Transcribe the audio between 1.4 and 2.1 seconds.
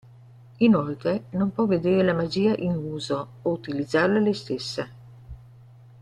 può vedere